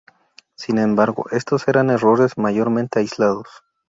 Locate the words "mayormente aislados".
2.35-3.45